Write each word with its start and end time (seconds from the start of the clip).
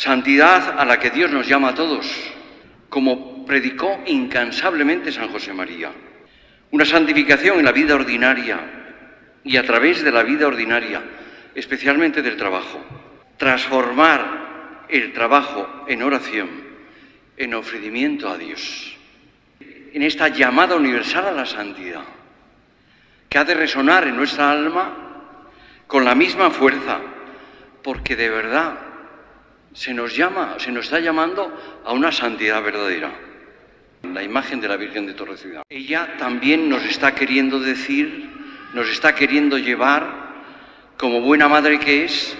Santidad 0.00 0.80
a 0.80 0.86
la 0.86 0.98
que 0.98 1.10
Dios 1.10 1.30
nos 1.30 1.46
llama 1.46 1.68
a 1.68 1.74
todos, 1.74 2.06
como 2.88 3.44
predicó 3.44 4.02
incansablemente 4.06 5.12
San 5.12 5.28
José 5.28 5.52
María. 5.52 5.92
Una 6.70 6.86
santificación 6.86 7.58
en 7.58 7.66
la 7.66 7.72
vida 7.72 7.96
ordinaria 7.96 8.60
y 9.44 9.58
a 9.58 9.62
través 9.62 10.02
de 10.02 10.10
la 10.10 10.22
vida 10.22 10.46
ordinaria, 10.46 11.02
especialmente 11.54 12.22
del 12.22 12.38
trabajo. 12.38 12.82
Transformar 13.36 14.86
el 14.88 15.12
trabajo 15.12 15.84
en 15.86 16.02
oración, 16.02 16.48
en 17.36 17.52
ofrecimiento 17.52 18.30
a 18.30 18.38
Dios. 18.38 18.96
En 19.92 20.02
esta 20.02 20.28
llamada 20.28 20.76
universal 20.76 21.26
a 21.26 21.32
la 21.32 21.44
santidad, 21.44 22.04
que 23.28 23.36
ha 23.36 23.44
de 23.44 23.52
resonar 23.52 24.06
en 24.06 24.16
nuestra 24.16 24.50
alma 24.50 24.94
con 25.86 26.06
la 26.06 26.14
misma 26.14 26.50
fuerza, 26.50 27.00
porque 27.82 28.16
de 28.16 28.30
verdad 28.30 28.89
se 29.72 29.94
nos 29.94 30.16
llama, 30.16 30.56
se 30.58 30.72
nos 30.72 30.86
está 30.86 31.00
llamando 31.00 31.80
a 31.84 31.92
una 31.92 32.12
santidad 32.12 32.62
verdadera. 32.62 33.12
La 34.02 34.22
imagen 34.22 34.60
de 34.60 34.68
la 34.68 34.76
Virgen 34.76 35.06
de 35.06 35.14
Torre 35.14 35.36
Ciudad. 35.36 35.62
Ella 35.68 36.16
también 36.18 36.68
nos 36.68 36.84
está 36.84 37.14
queriendo 37.14 37.60
decir, 37.60 38.30
nos 38.72 38.88
está 38.88 39.14
queriendo 39.14 39.58
llevar, 39.58 40.30
como 40.96 41.20
buena 41.20 41.48
madre 41.48 41.78
que 41.78 42.04
es, 42.04 42.36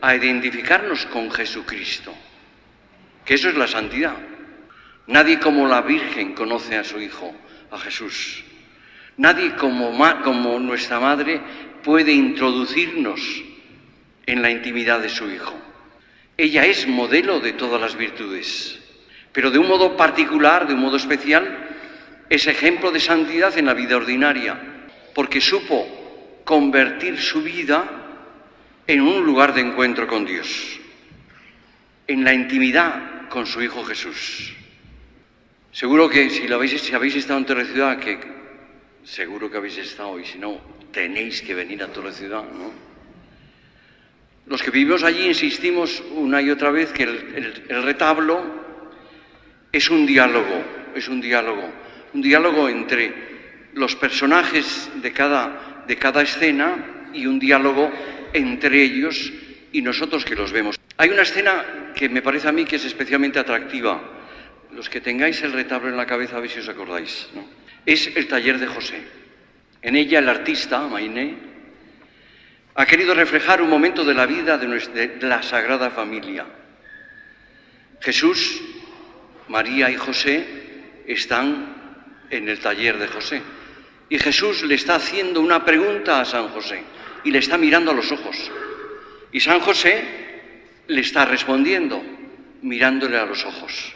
a 0.00 0.14
identificarnos 0.14 1.06
con 1.06 1.30
Jesucristo. 1.30 2.14
Que 3.24 3.34
eso 3.34 3.48
es 3.48 3.56
la 3.56 3.66
santidad. 3.66 4.16
Nadie 5.06 5.38
como 5.38 5.66
la 5.66 5.82
Virgen 5.82 6.34
conoce 6.34 6.76
a 6.76 6.84
su 6.84 7.00
Hijo, 7.00 7.34
a 7.70 7.78
Jesús. 7.78 8.44
Nadie 9.16 9.54
como, 9.56 9.96
como 10.22 10.58
nuestra 10.58 10.98
Madre 10.98 11.40
puede 11.82 12.12
introducirnos 12.12 13.20
en 14.26 14.42
la 14.42 14.50
intimidad 14.50 15.00
de 15.00 15.08
su 15.08 15.30
Hijo. 15.30 15.71
Ella 16.36 16.64
es 16.66 16.86
modelo 16.86 17.40
de 17.40 17.52
todas 17.52 17.80
las 17.80 17.96
virtudes, 17.96 18.78
pero 19.32 19.50
de 19.50 19.58
un 19.58 19.68
modo 19.68 19.96
particular, 19.96 20.66
de 20.66 20.74
un 20.74 20.80
modo 20.80 20.96
especial, 20.96 21.68
es 22.28 22.46
ejemplo 22.46 22.90
de 22.90 23.00
santidad 23.00 23.56
en 23.58 23.66
la 23.66 23.74
vida 23.74 23.96
ordinaria, 23.96 24.58
porque 25.14 25.40
supo 25.40 26.40
convertir 26.44 27.18
su 27.18 27.42
vida 27.42 27.84
en 28.86 29.00
un 29.02 29.24
lugar 29.24 29.54
de 29.54 29.60
encuentro 29.60 30.06
con 30.06 30.24
Dios, 30.24 30.80
en 32.06 32.24
la 32.24 32.32
intimidad 32.32 33.28
con 33.28 33.46
su 33.46 33.62
Hijo 33.62 33.84
Jesús. 33.84 34.54
Seguro 35.70 36.08
que 36.08 36.30
si, 36.30 36.50
habéis, 36.52 36.80
si 36.80 36.94
habéis 36.94 37.16
estado 37.16 37.38
en 37.38 37.46
Torre 37.46 37.64
Ciudad, 37.66 37.98
que 37.98 38.18
seguro 39.04 39.50
que 39.50 39.56
habéis 39.56 39.78
estado, 39.78 40.18
y 40.18 40.24
si 40.24 40.38
no, 40.38 40.60
tenéis 40.92 41.42
que 41.42 41.54
venir 41.54 41.82
a 41.82 41.88
Torre 41.88 42.12
Ciudad, 42.12 42.44
¿no? 42.44 42.91
Los 44.46 44.62
que 44.62 44.70
vivimos 44.70 45.02
allí 45.02 45.26
insistimos 45.26 46.02
una 46.14 46.42
y 46.42 46.50
otra 46.50 46.70
vez 46.70 46.92
que 46.92 47.04
el, 47.04 47.82
retablo 47.82 48.42
es 49.70 49.88
un 49.88 50.04
diálogo, 50.04 50.64
es 50.94 51.08
un 51.08 51.20
diálogo, 51.20 51.70
un 52.12 52.22
diálogo 52.22 52.68
entre 52.68 53.14
los 53.74 53.94
personajes 53.96 54.90
de 55.00 55.12
cada, 55.12 55.84
de 55.86 55.96
cada 55.96 56.22
escena 56.22 57.10
y 57.14 57.26
un 57.26 57.38
diálogo 57.38 57.90
entre 58.32 58.82
ellos 58.82 59.32
y 59.72 59.80
nosotros 59.80 60.24
que 60.24 60.34
los 60.34 60.52
vemos. 60.52 60.78
Hay 60.96 61.10
una 61.10 61.22
escena 61.22 61.92
que 61.94 62.08
me 62.08 62.20
parece 62.20 62.48
a 62.48 62.52
mí 62.52 62.64
que 62.64 62.76
es 62.76 62.84
especialmente 62.84 63.38
atractiva. 63.38 64.02
Los 64.72 64.88
que 64.88 65.00
tengáis 65.00 65.42
el 65.42 65.52
retablo 65.52 65.88
en 65.88 65.96
la 65.96 66.06
cabeza, 66.06 66.36
a 66.36 66.40
ver 66.40 66.50
si 66.50 66.60
os 66.60 66.68
acordáis. 66.68 67.28
Es 67.86 68.10
el 68.14 68.26
taller 68.26 68.58
de 68.58 68.66
José. 68.66 69.02
En 69.82 69.96
ella 69.96 70.18
el 70.18 70.28
artista, 70.28 70.86
Mainé, 70.86 71.51
ha 72.74 72.86
querido 72.86 73.14
reflejar 73.14 73.60
un 73.60 73.68
momento 73.68 74.04
de 74.04 74.14
la 74.14 74.26
vida 74.26 74.58
de, 74.58 75.18
la 75.20 75.42
Sagrada 75.42 75.90
Familia. 75.90 76.46
Jesús, 78.00 78.60
María 79.48 79.90
y 79.90 79.96
José 79.96 80.44
están 81.06 82.24
en 82.30 82.48
el 82.48 82.58
taller 82.58 82.98
de 82.98 83.08
José. 83.08 83.42
Y 84.08 84.18
Jesús 84.18 84.62
le 84.64 84.74
está 84.74 84.96
haciendo 84.96 85.40
una 85.40 85.64
pregunta 85.64 86.20
a 86.20 86.24
San 86.24 86.48
José 86.48 86.82
y 87.24 87.30
le 87.30 87.38
está 87.38 87.58
mirando 87.58 87.90
a 87.90 87.94
los 87.94 88.10
ojos. 88.10 88.50
Y 89.32 89.40
San 89.40 89.60
José 89.60 90.04
le 90.88 91.00
está 91.00 91.24
respondiendo 91.24 92.02
mirándole 92.62 93.18
a 93.18 93.26
los 93.26 93.44
ojos. 93.44 93.94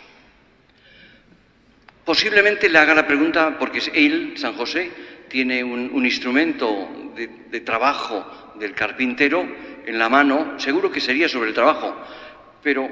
Posiblemente 2.04 2.68
le 2.68 2.78
haga 2.78 2.94
la 2.94 3.06
pregunta 3.06 3.58
porque 3.58 3.82
él, 3.92 4.34
San 4.36 4.54
José, 4.54 4.90
tiene 5.28 5.64
un, 5.64 6.04
instrumento 6.06 6.88
de 7.16 7.60
trabajo 7.60 8.52
del 8.58 8.74
carpintero 8.74 9.46
en 9.86 9.98
la 9.98 10.08
mano, 10.08 10.58
seguro 10.58 10.90
que 10.90 11.00
sería 11.00 11.28
sobre 11.28 11.48
el 11.48 11.54
trabajo, 11.54 11.96
pero 12.62 12.88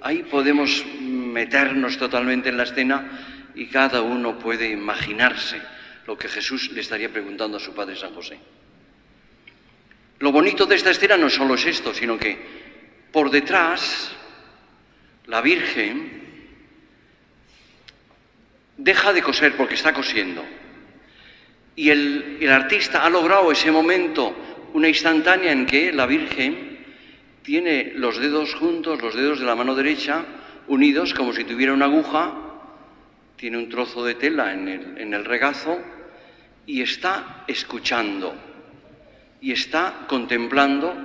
ahí 0.00 0.22
podemos 0.22 0.84
meternos 1.00 1.98
totalmente 1.98 2.48
en 2.48 2.56
la 2.56 2.62
escena 2.62 3.52
y 3.54 3.66
cada 3.66 4.02
uno 4.02 4.38
puede 4.38 4.70
imaginarse 4.70 5.60
lo 6.06 6.16
que 6.16 6.28
Jesús 6.28 6.70
le 6.72 6.80
estaría 6.80 7.08
preguntando 7.08 7.56
a 7.56 7.60
su 7.60 7.74
padre 7.74 7.96
San 7.96 8.14
José. 8.14 8.38
Lo 10.20 10.32
bonito 10.32 10.64
de 10.66 10.76
esta 10.76 10.90
escena 10.90 11.16
no 11.16 11.28
solo 11.28 11.54
es 11.54 11.66
esto, 11.66 11.92
sino 11.92 12.18
que 12.18 12.38
por 13.12 13.30
detrás 13.30 14.12
la 15.26 15.40
Virgen 15.40 16.22
deja 18.76 19.12
de 19.12 19.22
coser 19.22 19.56
porque 19.56 19.74
está 19.74 19.92
cosiendo. 19.92 20.44
Y 21.76 21.90
el, 21.90 22.48
artista 22.50 23.04
ha 23.04 23.10
logrado 23.10 23.52
ese 23.52 23.70
momento 23.70 24.34
una 24.72 24.88
instantánea 24.88 25.52
en 25.52 25.66
que 25.66 25.92
la 25.92 26.06
Virgen 26.06 26.78
tiene 27.42 27.92
los 27.94 28.18
dedos 28.18 28.54
juntos, 28.54 29.00
los 29.02 29.14
dedos 29.14 29.38
de 29.38 29.46
la 29.46 29.54
mano 29.54 29.74
derecha, 29.74 30.24
unidos 30.68 31.12
como 31.12 31.34
si 31.34 31.44
tuviera 31.44 31.74
una 31.74 31.84
aguja, 31.84 32.32
tiene 33.36 33.58
un 33.58 33.68
trozo 33.68 34.02
de 34.04 34.14
tela 34.14 34.54
en 34.54 34.68
el, 34.68 34.98
en 34.98 35.12
el 35.12 35.24
regazo 35.26 35.78
y 36.64 36.80
está 36.80 37.44
escuchando 37.46 38.34
y 39.42 39.52
está 39.52 40.06
contemplando 40.08 40.96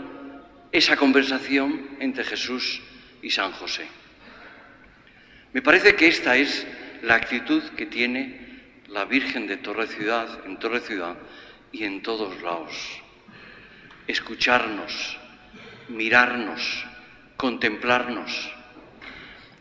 esa 0.72 0.96
conversación 0.96 1.98
entre 2.00 2.24
Jesús 2.24 2.82
y 3.22 3.30
San 3.30 3.52
José. 3.52 3.86
Me 5.52 5.62
parece 5.62 5.96
que 5.96 6.08
esta 6.08 6.38
es 6.38 6.66
la 7.04 7.16
actitud 7.16 7.62
que 7.76 7.86
tiene 7.86 8.51
la 8.92 9.06
Virgen 9.06 9.48
de 9.48 9.58
Torre 9.58 9.88
Ciudad, 9.88 10.46
en 10.46 10.58
Torre 10.58 10.82
Ciudad 10.82 11.16
y 11.72 11.86
en 11.86 12.02
todos 12.02 12.42
lados 12.42 13.02
escucharnos, 14.08 15.18
mirarnos, 15.88 16.86
contemplarnos 17.38 18.52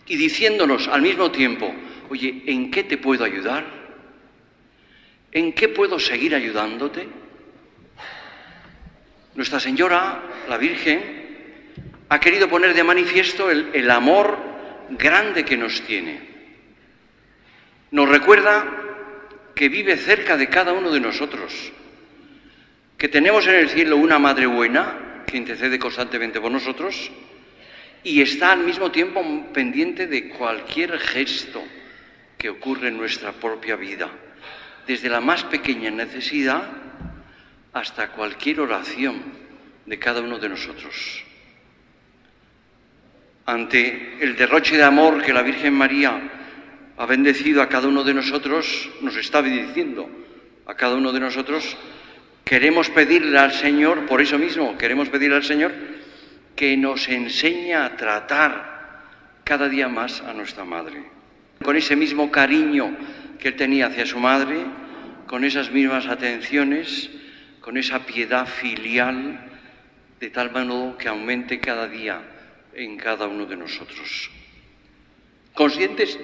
y 0.06 0.16
diciéndonos 0.16 0.88
al 0.88 1.02
mismo 1.02 1.30
tiempo, 1.30 1.72
oye, 2.08 2.42
¿en 2.46 2.70
qué 2.72 2.82
te 2.82 2.98
puedo 2.98 3.24
ayudar? 3.24 3.64
¿En 5.30 5.52
qué 5.52 5.69
puedo 5.69 6.00
seguir 6.00 6.34
ayudándote? 6.34 7.08
Nuestra 9.36 9.60
Señora, 9.60 10.22
la 10.48 10.56
Virgen, 10.56 11.20
ha 12.08 12.19
querido 12.19 12.48
poner 12.48 12.74
de 12.74 12.82
manifiesto 12.82 13.48
el, 13.48 13.70
el 13.72 13.88
amor 13.92 14.36
grande 14.90 15.44
que 15.44 15.56
nos 15.56 15.82
tiene. 15.82 16.28
Nos 17.92 18.08
recuerda 18.08 18.79
que 19.55 19.69
vive 19.69 19.97
cerca 19.97 20.37
de 20.37 20.49
cada 20.49 20.72
uno 20.72 20.91
de 20.91 21.00
nosotros, 21.00 21.72
que 22.97 23.09
tenemos 23.09 23.47
en 23.47 23.55
el 23.55 23.69
cielo 23.69 23.97
una 23.97 24.19
Madre 24.19 24.47
buena 24.47 25.25
que 25.27 25.37
intercede 25.37 25.78
constantemente 25.78 26.41
por 26.41 26.50
nosotros 26.50 27.11
y 28.03 28.21
está 28.21 28.53
al 28.53 28.61
mismo 28.61 28.91
tiempo 28.91 29.22
pendiente 29.53 30.06
de 30.06 30.28
cualquier 30.28 30.99
gesto 30.99 31.62
que 32.37 32.50
ocurre 32.50 32.88
en 32.88 32.97
nuestra 32.97 33.33
propia 33.33 33.77
vida, 33.77 34.11
desde 34.87 35.09
la 35.09 35.21
más 35.21 35.44
pequeña 35.44 35.91
necesidad 35.91 36.62
hasta 37.72 38.09
cualquier 38.09 38.61
oración 38.61 39.22
de 39.87 39.99
cada 39.99 40.21
uno 40.21 40.38
de 40.38 40.49
nosotros. 40.49 41.22
Ante 43.47 44.19
el 44.21 44.37
derroche 44.37 44.76
de 44.76 44.85
amor 44.85 45.23
que 45.23 45.32
la 45.32 45.43
Virgen 45.43 45.75
María 45.75 46.20
ha 47.00 47.06
bendecido 47.06 47.62
a 47.62 47.69
cada 47.70 47.88
uno 47.88 48.05
de 48.05 48.12
nosotros, 48.12 48.91
nos 49.00 49.17
está 49.17 49.41
diciendo 49.41 50.06
a 50.67 50.75
cada 50.75 50.97
uno 50.97 51.12
de 51.12 51.20
nosotros, 51.20 51.64
Queremos 52.50 52.91
pedirle 52.91 53.38
al 53.38 53.52
Señor, 53.52 54.06
por 54.06 54.20
eso 54.20 54.37
mismo, 54.37 54.76
queremos 54.76 55.08
pedirle 55.08 55.37
al 55.37 55.44
Señor 55.44 55.73
que 56.56 56.76
nos 56.76 57.08
enseñe 57.08 57.75
a 57.75 57.97
tratar 57.97 59.05
cada 59.44 59.69
día 59.69 59.87
más 59.87 60.20
a 60.20 60.35
nuestra 60.35 60.64
madre. 60.64 61.05
Con 61.62 61.76
ese 61.76 61.94
mismo 61.94 62.29
cariño 62.32 62.97
que 63.38 63.49
él 63.49 63.55
tenía 63.55 63.87
hacia 63.87 64.05
su 64.05 64.19
madre, 64.19 64.67
con 65.29 65.44
esas 65.44 65.70
mismas 65.70 66.06
atenciones, 66.06 67.08
con 67.61 67.76
esa 67.76 68.00
piedad 68.00 68.49
filial, 68.49 69.38
de 70.19 70.31
tal 70.31 70.50
modo 70.50 70.99
que 70.99 71.06
aumente 71.06 71.61
cada 71.61 71.87
día 71.87 72.20
en 72.75 72.96
cada 72.96 73.29
uno 73.29 73.46
de 73.46 73.56
nosotros. 73.56 74.29
Conscientes 75.55 76.19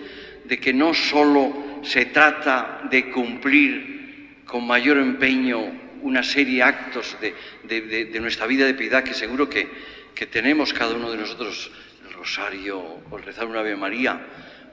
de 0.48 0.58
que 0.58 0.72
no 0.72 0.94
solo 0.94 1.80
se 1.82 2.06
trata 2.06 2.82
de 2.90 3.10
cumplir 3.10 4.42
con 4.44 4.66
mayor 4.66 4.98
empeño 4.98 5.86
una 6.02 6.22
serie 6.22 6.56
de 6.56 6.62
actos 6.62 7.16
de, 7.20 8.20
nuestra 8.20 8.46
vida 8.46 8.64
de 8.64 8.74
piedad 8.74 9.02
que 9.02 9.14
seguro 9.14 9.48
que, 9.48 9.96
tenemos 10.30 10.72
cada 10.72 10.94
uno 10.94 11.10
de 11.10 11.18
nosotros, 11.18 11.70
el 12.06 12.14
rosario, 12.14 12.80
o 13.10 13.18
rezar 13.18 13.46
una 13.46 13.60
Ave 13.60 13.76
María, 13.76 14.18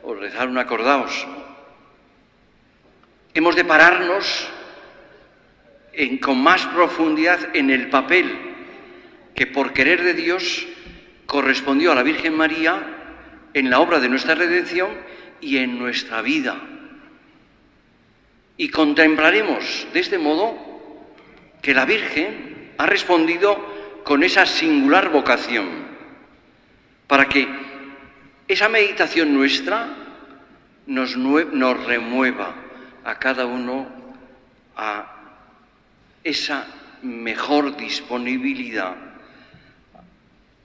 o 0.03 0.13
rezar 0.13 0.47
un 0.47 0.57
acordaos. 0.57 1.27
Hemos 3.33 3.55
de 3.55 3.65
pararnos 3.65 4.49
con 6.21 6.41
más 6.41 6.65
profundidad 6.67 7.55
en 7.55 7.69
el 7.71 7.89
papel 7.89 8.31
que 9.35 9.47
por 9.47 9.73
querer 9.73 10.03
de 10.03 10.13
Dios 10.13 10.65
correspondió 11.25 11.91
a 11.91 11.95
la 11.95 12.03
Virgen 12.03 12.35
María 12.35 12.81
en 13.53 13.69
la 13.69 13.79
obra 13.79 13.99
de 13.99 14.09
nuestra 14.09 14.35
redención 14.35 14.89
y 15.43 15.57
en 15.57 15.77
nuestra 15.77 16.21
vida. 16.21 16.59
Y 18.57 18.69
contemplaremos 18.69 19.87
de 19.93 19.99
este 19.99 20.17
modo 20.17 20.57
que 21.61 21.73
la 21.73 21.85
Virgen 21.85 22.71
ha 22.77 22.85
respondido 22.85 24.01
con 24.03 24.23
esa 24.23 24.45
singular 24.45 25.09
vocación, 25.09 25.67
para 27.07 27.27
que 27.27 27.47
esa 28.47 28.69
meditación 28.69 29.33
nuestra 29.33 29.95
nos, 30.85 31.17
nos 31.17 31.85
remueva 31.85 32.55
a 33.03 33.19
cada 33.19 33.45
uno 33.45 33.87
a 34.75 35.13
esa 36.23 36.67
mejor 37.01 37.75
disponibilidad 37.77 38.95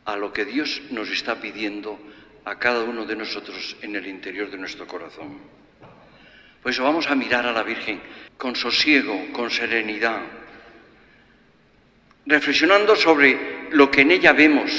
a 0.05 0.17
lo 0.17 0.33
que 0.33 0.45
Dios 0.45 0.81
nos 0.91 1.11
está 1.11 1.37
pidiendo 1.37 1.99
a 2.45 2.59
cada 2.59 2.85
uno 2.85 3.05
de 3.05 3.17
nosotros 3.17 3.77
en 3.83 3.97
el 3.97 4.07
interior 4.07 4.51
de 4.51 4.59
nuestro 4.59 4.87
corazón. 4.87 5.39
Por 6.63 6.73
eso 6.73 6.83
vamos 6.83 7.07
a 7.09 7.15
mirar 7.15 7.47
a 7.47 7.53
la 7.53 7.63
Virgen 7.63 8.01
con 8.37 8.57
sosiego, 8.57 9.33
con 9.33 9.51
serenidad, 9.51 10.21
reflexionando 12.27 12.95
sobre 12.97 13.69
lo 13.71 13.91
que 13.91 14.03
en 14.03 14.11
ella 14.11 14.33
vemos, 14.33 14.71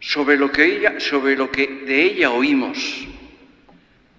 sobre 0.00 0.36
lo 0.36 0.50
que, 0.50 0.64
ella, 0.64 1.00
sobre 1.00 1.36
lo 1.36 1.50
que 1.50 1.66
de 1.86 2.02
ella 2.02 2.30
oímos, 2.30 3.06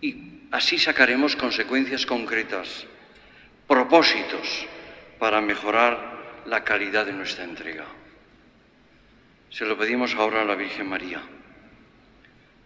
y 0.02 0.48
así 0.52 0.78
sacaremos 0.78 1.36
consecuencias 1.36 2.06
concretas, 2.06 2.86
propósitos 3.68 4.66
para 5.20 5.42
mejorar 5.42 6.44
la 6.46 6.64
calidad 6.64 7.06
de 7.06 7.14
nuestra 7.14 7.44
entrega. 7.44 7.86
Se 9.50 9.66
lo 9.66 9.78
pedimos 9.78 10.16
ahora 10.16 10.42
a 10.42 10.46
la 10.46 10.56
Virgen 10.56 10.88
María. 10.88 11.22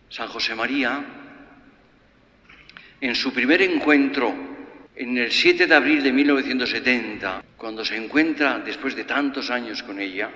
San 0.09 0.27
José 0.27 0.55
María, 0.55 1.03
en 3.01 3.15
su 3.15 3.33
primer 3.33 3.61
encuentro, 3.61 4.33
en 4.95 5.17
el 5.17 5.31
7 5.31 5.67
de 5.67 5.75
abril 5.75 6.01
de 6.01 6.11
1970, 6.11 7.43
cuando 7.55 7.85
se 7.85 7.95
encuentra 7.95 8.59
después 8.59 8.95
de 8.95 9.03
tantos 9.03 9.51
años 9.51 9.83
con 9.83 9.99
ella, 9.99 10.29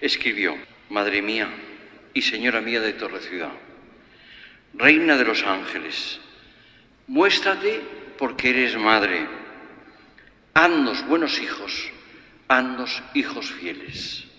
escribió, 0.00 0.56
Madre 0.90 1.22
mía 1.22 1.48
y 2.12 2.22
Señora 2.22 2.60
mía 2.60 2.80
de 2.80 2.92
Torre 2.92 3.20
Ciudad, 3.20 3.52
Reina 4.74 5.16
de 5.16 5.24
los 5.24 5.42
ángeles, 5.42 6.20
muéstrate 7.06 7.80
porque 8.18 8.50
eres 8.50 8.76
madre, 8.76 9.26
haznos 10.54 11.06
buenos 11.06 11.40
hijos, 11.40 11.90
haznos 12.48 13.02
hijos 13.14 13.50
fieles. 13.50 14.31